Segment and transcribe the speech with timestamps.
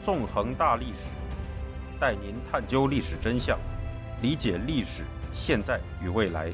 [0.00, 1.10] 纵横大历史，
[2.00, 3.58] 带您探究历史真相，
[4.22, 5.02] 理解历史
[5.34, 6.52] 现在与未来。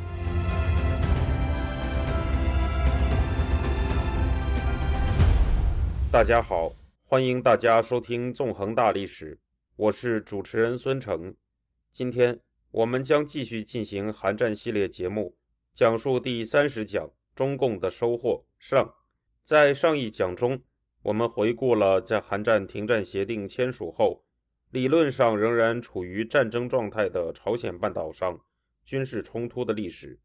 [6.11, 6.72] 大家好，
[7.04, 9.36] 欢迎大家收听《纵横大历史》，
[9.76, 11.34] 我是主持人孙成。
[11.92, 12.40] 今天
[12.70, 15.36] 我们将继续进行韩战系列节目，
[15.74, 18.95] 讲述第三十讲中共的收获上。
[19.45, 20.59] 在上一讲中，
[21.04, 24.24] 我们回顾了在韩战停战协定签署后，
[24.70, 28.40] 理论上仍然处于战争状态的朝鲜半岛上
[28.86, 30.18] 军事冲突的历史，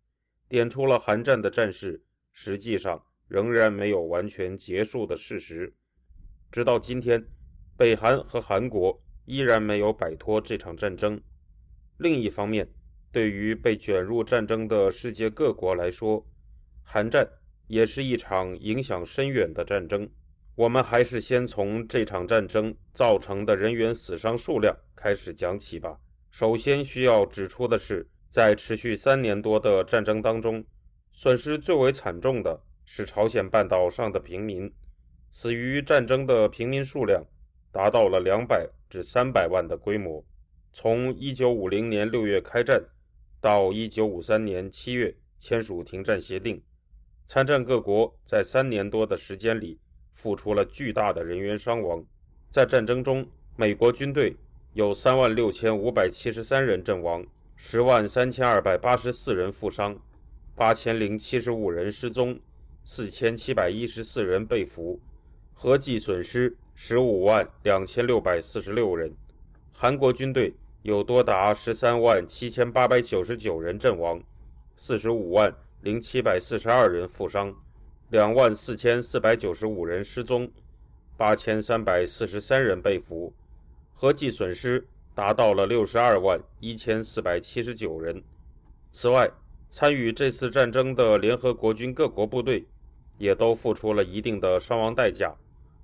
[0.48, 5.76] 点出了韩战的战事实际上仍然没有完全结束的事实。
[6.50, 7.26] 直到今天，
[7.76, 11.22] 北韩和韩国依然没有摆脱这场战争。
[11.98, 12.66] 另一方面，
[13.12, 16.26] 对于被卷入战争的世界各国来说，
[16.84, 17.30] 韩战。
[17.68, 20.10] 也是一场影响深远的战争。
[20.60, 25.98] 我们还是先从这场战争造成的人员死伤数量开始讲起吧。
[26.32, 30.62] 首先需要指出的是，在持续三年多的战争当中，
[31.14, 34.70] 损失最为惨重的是朝鲜半岛上的平民。
[35.32, 37.26] 死于战争的平民数量
[37.72, 40.22] 达到了两百至三百万的规模。
[40.74, 42.84] 从1950年6月开战
[43.40, 46.62] 到1953年7月签署停战协定。
[47.26, 49.80] 参战各国在三年多的时间里
[50.20, 52.04] 付出了巨大的人员伤亡。
[52.52, 53.26] 在战争中，
[53.56, 54.36] 美国军队
[54.74, 59.98] 有三万六千五百七十三人阵亡，十万三千二百八十四人负伤，
[60.58, 62.38] 八千零七十五人失踪，
[62.84, 65.00] 四千七百一十四人被俘，
[65.54, 69.16] 合计损失十五万两千六百四十六人。
[69.72, 74.22] 韩国军队有多达十三万七千八百九十九人阵亡，
[74.76, 75.56] 四十五万。
[75.82, 77.56] 零七百四十二人负伤，
[78.12, 80.50] 两万四千四百九十五人失踪，
[81.16, 83.32] 八千三百四十三人被俘，
[83.94, 88.24] 合计损失达到了六十二万一千四百七十九人。
[88.92, 89.30] 此外，
[89.70, 92.66] 参与这次战争的联合国军各国部队
[93.20, 95.32] 也都付出了一定的伤亡代价。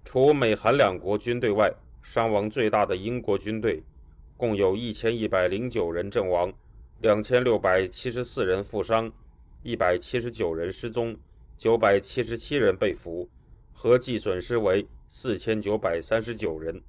[0.03, 1.72] 除美韩两国军队外，
[2.02, 3.84] 伤亡最大的英国军队
[4.35, 6.52] 共有一千一百零九人阵亡，
[7.02, 9.12] 两千六百七十四人负伤。
[9.62, 11.16] 一百七十九人失踪，
[11.58, 13.30] 九百七十七人被俘，
[13.72, 16.82] 合计损失为四千九百三十九人。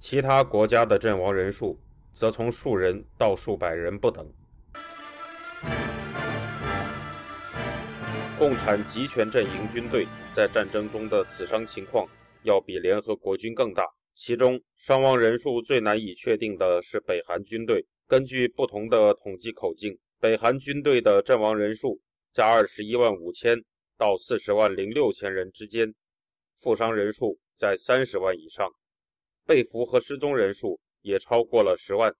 [0.00, 1.78] 其他国家的阵亡人数
[2.12, 4.28] 则从数人到数百人不等。
[8.38, 12.06] 共产集权阵营军队在战争中的死伤情况
[12.42, 13.84] 要比联合国军更大，
[14.14, 17.86] 其中伤亡人数最难以确定的是北韩军队。
[18.06, 22.00] 根据不同的统计口径，北韩军队的阵亡人数。
[22.30, 23.58] 加二十一万五千
[23.98, 25.92] 到四十万零六千人之间，
[26.56, 28.70] 负伤人数在三十万以上，
[29.44, 32.14] 被俘和失踪人数也超过了十万。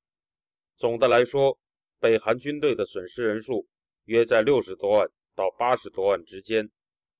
[0.76, 1.56] 总的来说，
[2.00, 3.66] 北韩军队的损失人数
[4.06, 6.68] 约在六十多万到八十多万之间。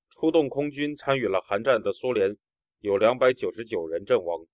[0.09, 2.35] 出动空军参与了韩战的苏联
[2.79, 4.45] 有两百九十九人阵亡，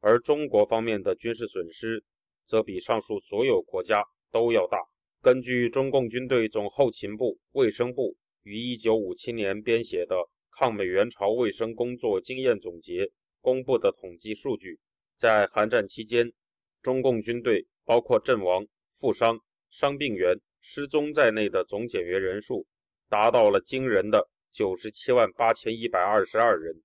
[0.00, 2.04] 而中国方面的军事损失
[2.44, 4.76] 则比上述所有国家都要大。
[5.22, 8.14] 根据中共军队总后勤部、卫生部
[8.44, 10.16] 于1957年编写的
[10.50, 13.04] 《抗美援朝卫生工作经验总结》
[13.40, 14.78] 公布的统计数据，
[15.16, 16.32] 在韩战期间，
[16.80, 19.38] 中共军队包括阵亡、负伤、
[19.70, 22.66] 伤病员、失踪在内的总减员人数
[23.08, 26.82] 达到了惊人的97万8122人，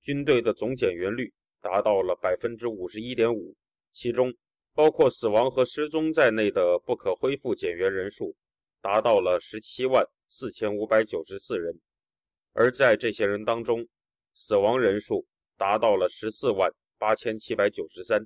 [0.00, 3.54] 军队的总减员率达到了51.5%，
[3.92, 4.32] 其中。
[4.72, 8.34] 包括死亡和失踪在内的不可恢复减员人数
[8.80, 11.80] 达到了十七万四千五百九十四人，
[12.52, 13.84] 而在这些人当中，
[14.32, 15.26] 死亡人数
[15.56, 18.24] 达到了十四万八千七百九十三。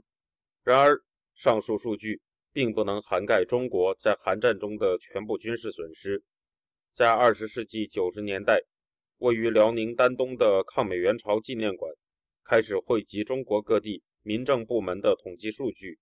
[0.62, 1.03] 然而，
[1.34, 2.20] 上述数据
[2.53, 6.22] 并不能涵盖中国在韩战中的全部军事损失。
[6.92, 8.60] 在二十世纪九十年代，
[9.16, 11.91] 位于辽宁丹东的抗美援朝纪念馆
[12.45, 15.98] 开始汇集中国各地民政部门的统计数据。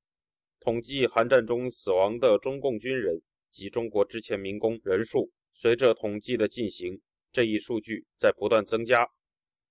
[0.58, 3.22] 统计韩战中死亡的中共军人
[3.52, 5.30] 及中国之前民工人数，
[5.62, 7.00] 随着统计的进行，
[7.30, 9.08] 这一数据在不断增加。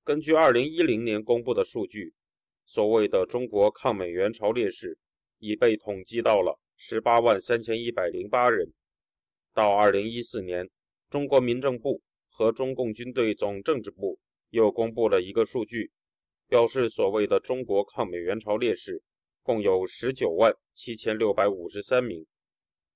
[0.05, 2.13] 根据2010年公布的数据，
[2.65, 4.97] 所谓的中国抗美援朝烈士
[5.39, 8.71] 已被统计到了18万3108人。
[9.53, 10.69] 到2014年，
[11.09, 14.17] 中国民政部和中共军队总政治部
[14.51, 15.91] 又公布了一个数据，
[16.47, 19.03] 表示所谓的中国抗美援朝烈士。
[19.43, 22.25] 共有十九万七千六百五十三名。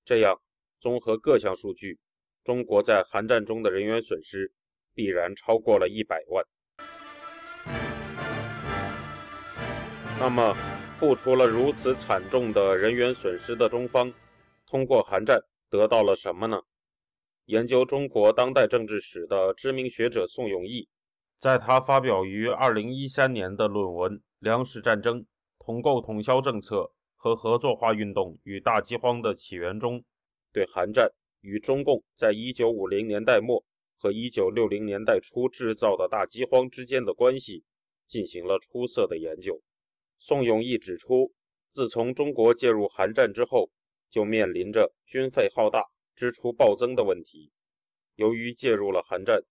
[0.02, 0.40] 这样，
[0.80, 1.98] 综合各项数据，
[2.46, 4.52] 中国在韩战中的人员损失
[4.94, 6.44] 必然超过了一百万。
[10.20, 10.56] 那么，
[10.96, 14.14] 付出了如此惨重的人员损失的中方，
[14.64, 16.60] 通过韩战得到了什么呢？
[17.46, 20.88] 研究中国当代政治史的知名学者宋永毅，
[21.40, 25.26] 在他发表于2013年的论文《粮食战争、
[25.58, 30.04] 统购统销政策和合作化运动与大饥荒的起源》中，
[30.52, 31.10] 对韩战
[31.40, 33.64] 与中共在1950年代末
[33.96, 37.64] 和1960年代初制造的大饥荒之间的关系
[38.06, 39.60] 进行了出色的研究。
[40.18, 41.32] 宋永毅指出，
[41.70, 43.70] 自从中国介入韩战之后，
[44.10, 45.84] 就面临着军费浩大、
[46.14, 47.50] 支出暴增的问题。
[48.14, 49.42] 由于介入了韩战，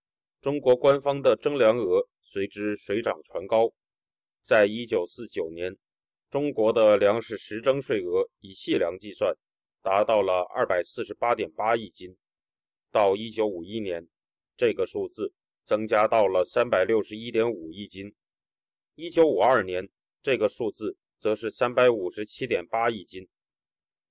[0.42, 3.72] 中国官方的征粮额随之水涨船高。
[4.42, 5.76] 在一九四九年，
[6.30, 9.36] 中国的粮食实征税额以细粮计算，
[9.86, 12.18] 达到了二百四十八点八亿斤。
[12.92, 14.08] 到一九五一年，
[14.58, 15.32] 这个数字
[15.64, 18.16] 增加到了三百六十一点五亿斤。
[18.96, 19.88] 一九五二年。
[20.24, 23.28] 这个数字则是三百五十七点八亿斤，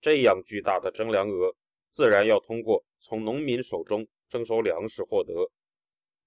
[0.00, 1.56] 这样巨大的征粮额，
[1.90, 5.50] 自然要通过从农民手中征收粮食获得。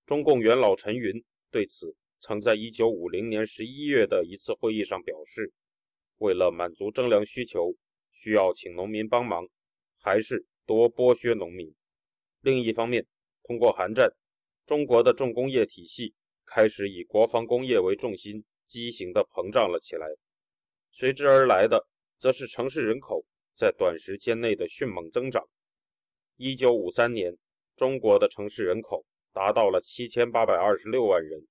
[0.05, 5.53] 中共元老陈云对此曾在一九五零年十一月的一次会议上表示，
[6.17, 7.73] 为了满足征粮需求，
[8.17, 9.47] 需要请农民帮忙，
[9.99, 11.71] 还是多剥削农民。
[12.41, 13.05] 另一方面，
[13.43, 14.11] 通过韩战，
[14.65, 18.43] 中国的重工业体系开始以国防工业为重心。
[18.65, 20.05] 畸形的膨胀了起来，
[20.91, 21.87] 随之而来的
[22.17, 23.23] 则是城市人口
[23.53, 25.41] 在短时间内的迅猛增长。
[26.35, 27.33] 一九五三年，
[27.77, 31.47] 中国的城市人口达到了七千八百二十六万人，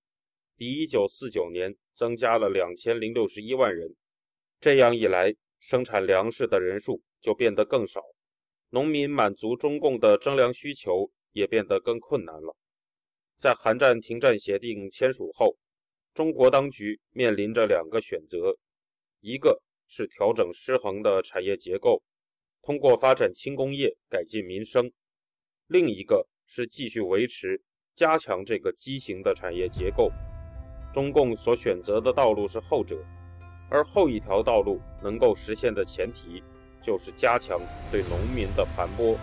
[0.56, 3.96] 比一九四九年增加了两千零六十一万人。
[4.60, 5.34] 这样一来，
[5.68, 8.00] 生产粮食的人数就变得更少，
[8.70, 12.56] 农民满足中共的征粮需求也变得更困难了。
[13.34, 15.56] 在韩战停战协定签署后，
[16.14, 18.56] 中国当局面临着两个选择：
[19.18, 22.00] 一个是调整失衡的产业结构，
[22.62, 24.84] 通过发展轻工业改进民生；
[25.66, 27.60] 另一个是继续维持、
[27.96, 30.12] 加强这个畸形的产业结构。
[30.94, 33.04] 中共所选择的道路是后者，
[33.68, 36.42] 而后一条道路能够实现的前提，
[36.80, 37.60] 就是加强
[37.90, 39.16] 对农民的盘剥。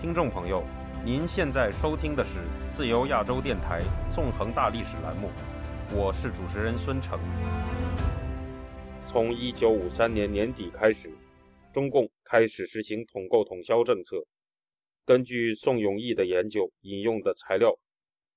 [0.00, 0.64] 听众朋友。
[1.02, 3.80] 您现在收听的是自由亚洲电台
[4.12, 5.30] 纵横大历史栏目，
[5.94, 7.18] 我是主持人孙成。
[9.06, 11.10] 从一九五三年年底开始，
[11.72, 14.22] 中共开始实行统购统销政策。
[15.06, 17.74] 根据宋永毅的研究引用的材料，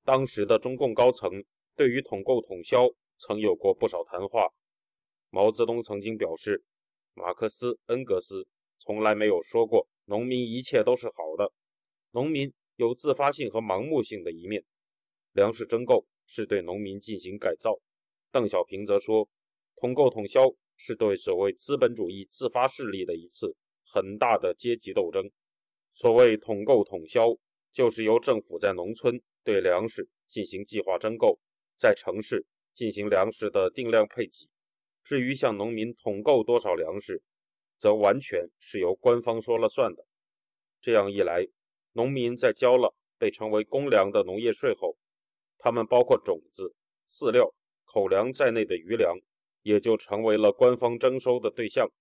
[0.06, 1.30] 当时的中共高层
[1.75, 4.50] 对于统购统销曾有过不少谈话。
[5.30, 6.64] 毛泽东曾经表示，
[7.14, 8.48] 马克思、恩格斯
[8.78, 11.52] 从来没有说过农民一切都是好的。
[12.12, 14.64] 农民有自发性和盲目性的一面，
[15.31, 17.80] 粮食征购是对农民进行改造。
[18.31, 19.28] 邓小平则说，
[19.75, 23.56] 统购统销是对所谓资本主义自发势力的一次
[23.86, 25.31] 很大的阶级斗争。
[25.94, 27.36] 所谓统购统销，
[27.72, 31.40] 就是由政府在农村对粮食进行计划征购，
[31.84, 34.48] 在城市进行粮食的定量配给。
[35.04, 37.22] 至于向农民统购多少粮食，
[37.78, 40.06] 则完全是由官方说了算的。
[40.80, 41.46] 这样一来，
[41.92, 44.96] 农民在交了被称为公粮的农业税后，
[45.58, 46.74] 他们包括种子、
[47.06, 49.18] 饲料、口粮在内的余粮，
[49.63, 51.92] 也就成为了官方征收的对象。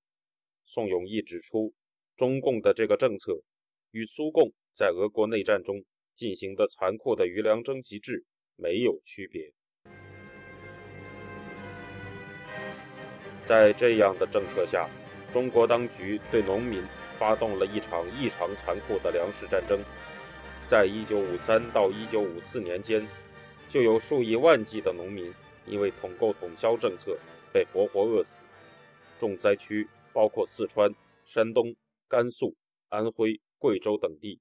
[0.65, 1.75] 宋永毅指出，
[2.17, 3.43] 中共的这个政策
[3.91, 5.85] 与苏共在俄国内战中
[6.15, 8.25] 进行的残酷的余粮征集制
[8.55, 9.53] 没有区别。
[13.43, 14.89] 在这样的政策下，
[15.33, 16.83] 中国当局对农民。
[17.19, 19.81] 发动了一场异常残酷的粮食战争，
[20.67, 23.07] 在一九五三到一九五四年间，
[23.69, 25.33] 就有数以万计的农民
[25.65, 27.17] 因为统购统销政策
[27.53, 28.43] 被活活饿死。
[29.21, 30.93] 重灾区包括四川、
[31.25, 31.77] 山东、
[32.09, 32.57] 甘肃、
[32.89, 34.41] 安徽、贵州等地，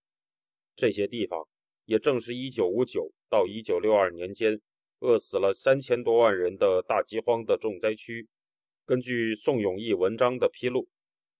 [0.75, 1.46] 这些地方
[1.86, 4.60] 也正是一九五九到一九六二年间
[5.01, 8.27] 饿死了三千多万人的大饥荒的重灾区。
[8.85, 10.88] 根据宋永毅文章的披露。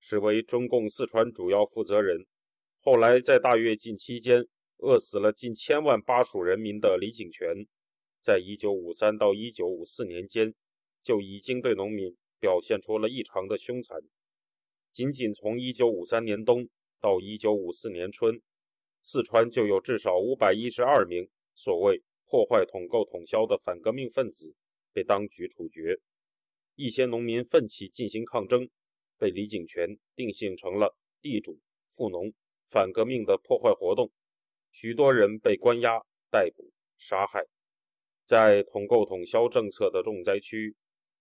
[0.03, 2.25] 是为中共四川主要负责人，
[2.79, 7.67] 后来在大跃进期间饿死了近千万巴蜀人民的李井泉，
[8.19, 10.55] 在一九五三到一九五四年间
[11.03, 14.01] 就已经对农民表现出了异常的凶残。
[14.91, 16.67] 仅仅从一九五三年冬
[17.00, 18.41] 到一九五四年春，
[19.03, 24.55] 四川就有至少五百一十二名所谓破坏统购统销的反革命分子
[24.91, 26.00] 被当局处决，
[26.81, 28.69] 一些农民奋起进行抗争。
[29.17, 31.59] 被李井泉定性成了地主、
[31.89, 32.33] 富农
[32.71, 34.09] 反革命的破坏活动，
[34.71, 36.00] 许多人被关押、
[36.31, 37.45] 逮捕、杀害。
[38.25, 40.75] 在统购统销政策的重灾区，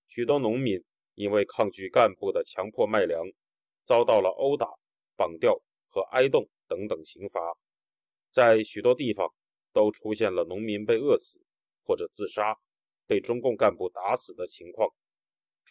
[0.08, 0.82] 许多农民
[1.14, 3.22] 因为抗拒干部的强迫卖粮，
[3.84, 4.66] 遭到了殴打、
[5.14, 7.38] 绑吊和挨冻等等刑罚。
[8.30, 9.28] 在许多地方
[9.74, 11.38] 都出现了农民被饿死
[11.84, 12.56] 或者自杀、
[13.06, 14.88] 被中共干部打死的情况。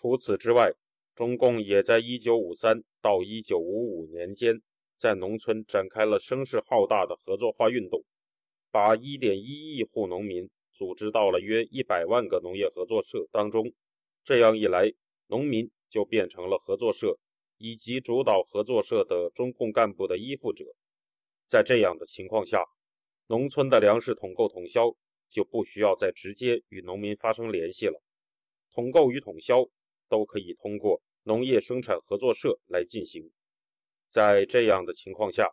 [0.02, 0.72] 除此之外，
[1.14, 4.62] 中共也在1953到1955年间，
[4.96, 8.02] 在农村展开了声势浩大的合作化运动，
[8.72, 13.74] 把1.1亿户农民组织到了约100万个农业合作社当中。
[14.24, 14.90] 这样一来，
[15.28, 17.20] 农民就变成了合作社
[17.58, 20.64] 以及主导合作社的中共干部的依附者。
[21.46, 22.64] 在这样的情况下，
[23.28, 24.96] 农村的粮食统购统销
[25.30, 28.02] 就不需要再直接与农民发生联系了。
[28.72, 29.68] 统购与统销
[30.10, 33.32] 都可以通过农业生产合作社来进行。
[34.10, 35.50] 在这样的情况下，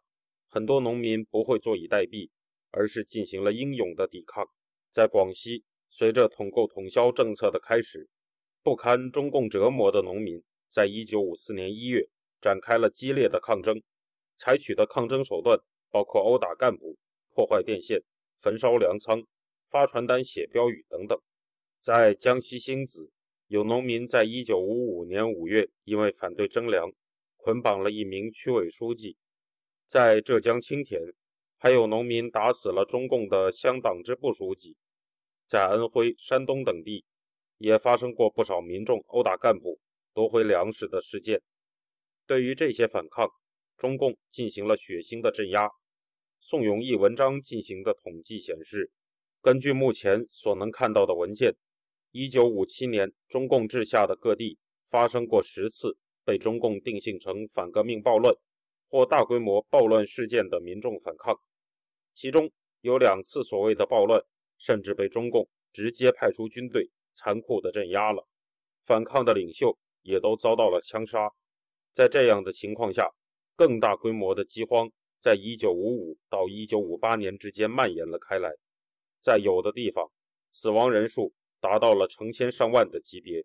[0.48, 2.30] 很多农民不会坐以待毙，
[2.70, 4.44] 而是进行了英勇的抵抗。
[4.90, 8.08] 在广西，随着统购统销政策的开始，
[8.62, 12.08] 不堪中共折磨的农民，在一九五四年一月
[12.40, 13.80] 展开了激烈的抗争，
[14.36, 15.60] 采取的抗争手段。
[15.88, 16.98] 包括殴打干部、
[17.30, 18.02] 破坏电线、
[18.38, 19.24] 焚烧粮仓、
[19.70, 21.18] 发传单、写标语等等。
[21.80, 23.10] 在江西星子，
[23.48, 26.90] 有农民在1955年5月因为反对征粮，
[27.36, 29.16] 捆绑了一名区委书记。
[29.86, 31.00] 在浙江青田，
[31.56, 34.76] 还有农民打死了中共的乡党支部书记。
[35.46, 37.04] 在安徽、山东等地，
[37.58, 39.78] 也发生过不少民众殴打干部、
[40.12, 41.40] 夺回粮食的事件。
[42.26, 43.30] 对于这些反抗，
[43.76, 45.70] 中共进行了血腥的镇压。
[46.40, 48.90] 宋永毅文章进行的统计显示，
[49.40, 51.54] 根据目前所能看到的文件
[52.16, 54.58] ，1957年中共治下的各地
[54.88, 58.34] 发生过十次被中共定性成反革命暴乱
[58.88, 61.38] 或大规模暴乱事件的民众反抗，
[62.14, 64.22] 其中有两次所谓的暴乱，
[64.58, 68.26] 甚至被中共直接派出军队残酷的镇压了，
[68.86, 71.30] 反抗的领袖也都遭到了枪杀。
[71.92, 73.10] 在这样的情况下，
[73.56, 74.90] 更大规模的饥荒。
[75.18, 78.50] 在1955到1958年之间蔓延了开来，
[79.20, 80.08] 在有的地方，
[80.52, 83.44] 死亡人数达到了成千上万的级别。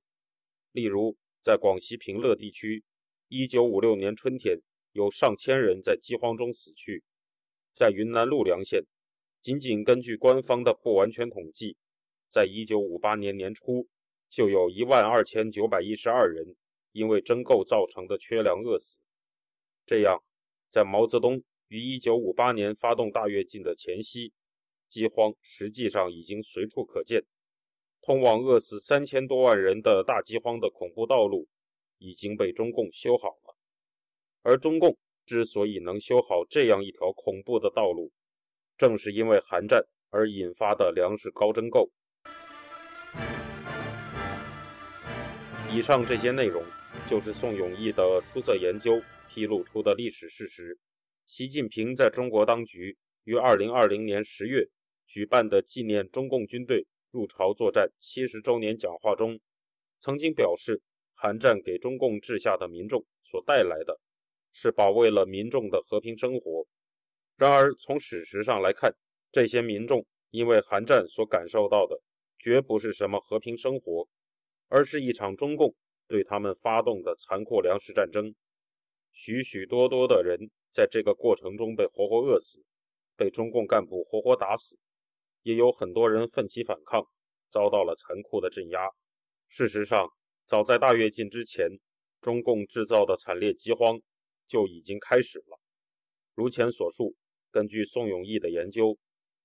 [0.71, 2.83] 例如，在广西平乐地区
[3.29, 4.59] ，1956年春天
[4.91, 7.03] 有上千人在饥荒中死去。
[7.73, 8.83] 在云南陆良县，
[9.41, 11.77] 仅仅根据官方的不完全统计，
[12.27, 13.87] 在1958年年初
[14.29, 16.55] 就有一万二千九百一十二人
[16.91, 18.99] 因为征购造成的缺粮饿死。
[19.85, 20.23] 这样，
[20.69, 21.43] 在毛泽东。
[21.67, 24.33] 于1958年发动大跃进的前夕，
[24.89, 27.23] 饥荒实际上已经随处可见。
[28.01, 31.47] 通往饿死三千多万人的大饥荒的恐怖道路
[31.99, 33.55] 已经被中共修好了。
[34.41, 38.11] 而中共之所以能修好这样一条恐怖的道路，
[38.75, 41.91] 正是因为韩战而引发的粮食高征购。
[45.71, 46.65] 以上这些内容，
[47.07, 50.79] 就是宋永毅的出色研究披露出的历史事实。
[51.27, 54.67] 习近平在中国当局于二零二零年十月
[55.05, 59.39] 举办的纪念中共军队入朝作战七十周年讲话中，
[59.99, 60.81] 曾经表示，
[61.13, 63.99] 韩战给中共治下的民众所带来的
[64.51, 66.65] 是保卫了民众的和平生活。
[67.35, 68.95] 然而，从史实上来看，
[69.31, 72.01] 这些民众因为韩战所感受到的
[72.39, 74.07] 绝不是什么和平生活，
[74.67, 75.75] 而是一场中共
[76.07, 78.33] 对他们发动的残酷粮食战争。
[79.11, 80.49] 许许多多的人。
[80.73, 82.63] 在这个过程中被活活饿死，
[83.17, 84.79] 被中共干部活活打死，
[85.43, 87.05] 也有很多人奋起反抗，
[87.49, 88.89] 遭到了残酷的镇压。
[89.47, 90.09] 事实上，
[90.45, 91.67] 早在大跃进之前，
[92.21, 93.99] 中共制造的惨烈饥荒
[94.47, 95.59] 就已经开始了。
[96.35, 97.15] 如前所述，
[97.51, 98.97] 根据宋永毅的研究，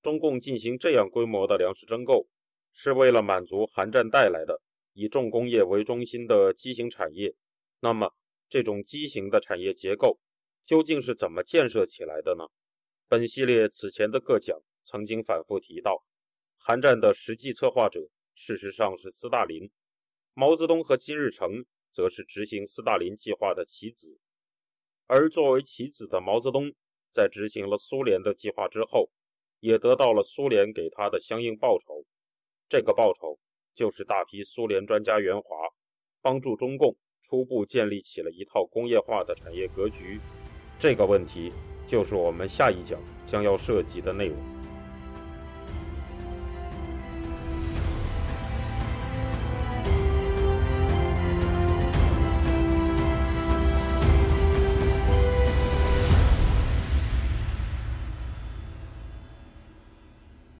[0.03, 2.27] 中共进行这样规模的粮食征购，
[2.73, 4.61] 是为了满足韩战带来的
[4.93, 7.35] 以重工业为中心的畸形产业。
[7.81, 8.13] 那么，
[8.49, 10.19] 这种畸形的产业结构。
[10.65, 12.45] 究竟是怎么建设起来的呢？
[13.07, 16.05] 本系列此前的各讲曾经反复提到，
[16.57, 19.69] 韩战的实际策划者事实上是斯大林，
[20.33, 24.21] 毛泽东和金日成则是执行斯大林计划的棋子。
[25.09, 26.73] 而作为棋子的毛泽东，
[27.11, 29.11] 在执行了苏联的计划之后，
[29.59, 32.05] 也得到了苏联给他的相应报酬。
[32.69, 33.41] 这个报酬
[33.75, 35.57] 就是大批苏联专家援华，
[36.23, 40.21] 帮助中共初步建立起了一套工业化的产业格局。
[40.79, 41.53] 这个问题
[41.89, 44.56] 就是我们下一讲将要涉及的内容。